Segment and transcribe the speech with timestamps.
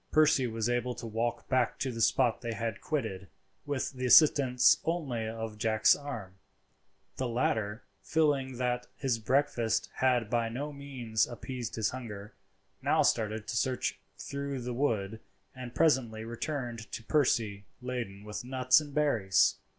[0.11, 3.27] Percy was able to walk back to the spot they had quitted,
[3.67, 6.37] with the assistance only of Jack's arm.
[7.17, 12.33] The latter, feeling that his breakfast had by no means appeased his hunger,
[12.81, 15.19] now started for a search through the wood,
[15.55, 19.57] and presently returned to Percy laden with nuts and berries.